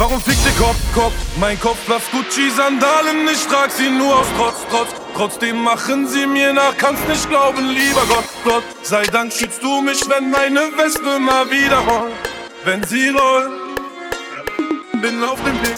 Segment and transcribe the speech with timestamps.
[0.00, 1.12] Warum fickt der Kopf, Kopf?
[1.36, 4.88] Mein Kopf blass Gucci-Sandalen, ich trag sie nur aus Trotz, Trotz.
[5.14, 8.64] Trotzdem machen sie mir nach, kannst nicht glauben, lieber Gott, Gott.
[8.80, 12.14] Sei Dank schützt du mich, wenn meine Wespe mal wieder rollt.
[12.64, 13.50] Wenn sie rollt,
[15.02, 15.76] bin auf dem Weg.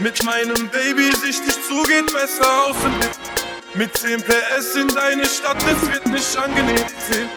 [0.00, 3.10] Mit meinem Baby sichtig zugeht besser aus dem Blick.
[3.74, 6.84] Mit 10 PS in deine Stadt, es wird nicht angenehm.
[7.08, 7.28] Zählt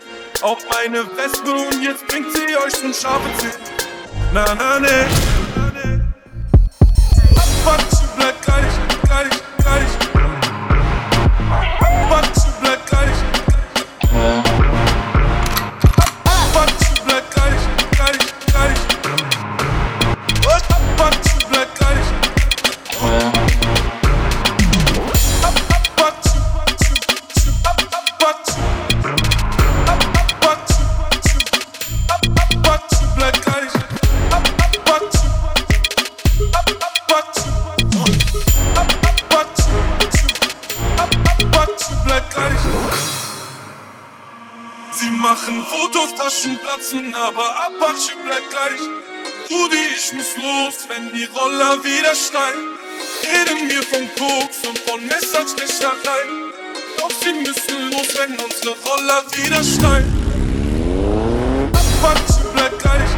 [0.41, 3.53] auch meine Wespe und jetzt bringt sie euch zum scharfe Zähne.
[4.33, 5.05] Na, na, ne.
[7.65, 7.94] fuck
[44.97, 48.79] Sie machen Fotos, Taschen platzen, aber Apache bleibt gleich.
[49.51, 52.77] Rudi, ich muss los, wenn die Roller wieder steigen.
[53.23, 56.23] Reden mir von Koks und von Messerstecherei.
[56.97, 60.13] Doch sie müssen los, wenn unsere Roller wieder steigen.
[61.73, 63.14] Apache bleibt gleich.